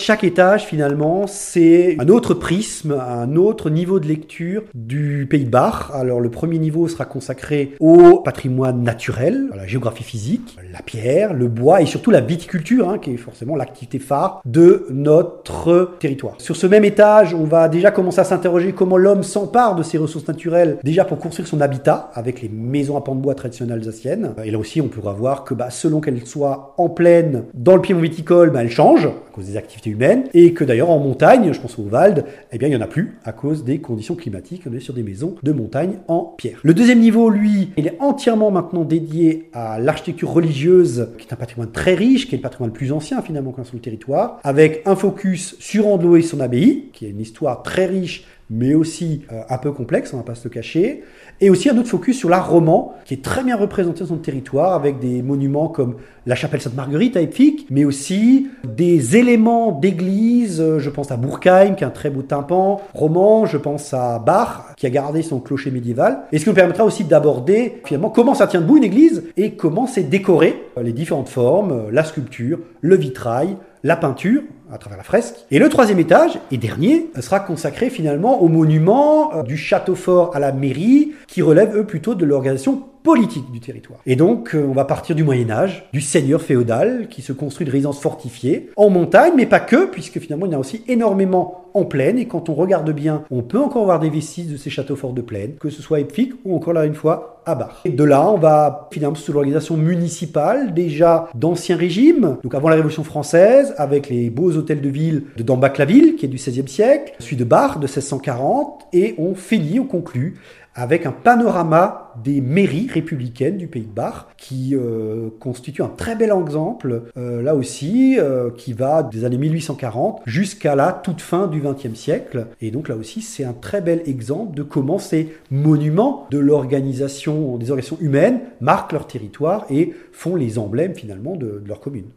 [0.00, 5.50] chaque étage, finalement, c'est un autre prisme, un autre niveau de lecture du Pays de
[5.50, 5.92] Bar.
[5.94, 11.34] Alors, le premier niveau sera consacré au patrimoine naturel, à la géographie physique, la pierre,
[11.34, 16.34] le bois et surtout la viticulture, hein, qui est forcément l'activité phare de notre territoire.
[16.38, 19.98] Sur ce même étage, on va déjà commencer à s'interroger comment l'homme s'empare de ces
[19.98, 23.78] ressources naturelles, déjà pour construire son habitat, avec les maisons à pans de bois traditionnelles
[23.78, 24.32] alsaciennes.
[24.44, 27.82] Et là aussi, on pourra voir que bah, selon qu'elles soient en plaine, dans le
[27.82, 29.89] piémont viticole, bah, elles changent à cause des activités
[30.34, 32.86] et que d'ailleurs en montagne, je pense au Wald, eh bien il n'y en a
[32.86, 34.62] plus à cause des conditions climatiques.
[34.70, 36.58] On est sur des maisons de montagne en pierre.
[36.62, 41.36] Le deuxième niveau, lui, il est entièrement maintenant dédié à l'architecture religieuse, qui est un
[41.36, 43.80] patrimoine très riche, qui est le patrimoine le plus ancien finalement qu'on a sur le
[43.80, 48.24] territoire, avec un focus sur Andelot et son abbaye, qui est une histoire très riche
[48.50, 51.04] mais aussi euh, un peu complexe, on va pas se le cacher,
[51.40, 54.16] et aussi un autre focus sur l'art roman, qui est très bien représenté sur son
[54.16, 55.96] territoire, avec des monuments comme
[56.26, 61.76] la chapelle Sainte-Marguerite à Epfic, mais aussi des éléments d'église, euh, je pense à Bourkheim,
[61.76, 65.38] qui a un très beau tympan roman, je pense à Bach, qui a gardé son
[65.38, 68.84] clocher médiéval, et ce qui nous permettra aussi d'aborder finalement comment ça tient debout une
[68.84, 74.42] église, et comment c'est décoré, euh, les différentes formes, la sculpture, le vitrail, la peinture,
[74.72, 75.36] à travers la fresque.
[75.50, 80.36] Et le troisième étage, et dernier, sera consacré finalement aux monuments euh, du château fort
[80.36, 84.00] à la mairie, qui relèvent eux plutôt de l'organisation politique du territoire.
[84.06, 87.66] Et donc, euh, on va partir du Moyen Âge, du seigneur féodal qui se construit
[87.66, 90.82] de résidences fortifiées en montagne, mais pas que, puisque finalement il y en a aussi
[90.88, 92.18] énormément en plaine.
[92.18, 95.12] Et quand on regarde bien, on peut encore voir des vestiges de ces châteaux forts
[95.12, 96.00] de plaine, que ce soit à
[96.44, 97.80] ou encore là une fois à Bar.
[97.84, 102.74] Et de là, on va finalement sur l'organisation municipale déjà d'ancien régime, donc avant la
[102.74, 107.14] Révolution française, avec les beaux hôtels de ville de Dambach-la-Ville, qui est du XVIe siècle,
[107.18, 110.40] celui de Bar de 1640, et on finit, on conclut
[110.74, 116.16] avec un panorama des mairies républicaines du Pays de Bar, qui euh, constitue un très
[116.16, 121.46] bel exemple, euh, là aussi, euh, qui va des années 1840 jusqu'à la toute fin
[121.46, 122.48] du XXe siècle.
[122.60, 127.56] Et donc là aussi, c'est un très bel exemple de comment ces monuments de l'organisation,
[127.56, 132.10] des organisations humaines marquent leur territoire et font les emblèmes finalement de leur commune.